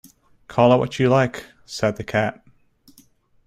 ‘Call 0.47 0.73
it 0.73 0.77
what 0.77 0.97
you 0.97 1.09
like,’ 1.09 1.45
said 1.63 1.97
the 1.97 2.03
Cat. 2.03 2.43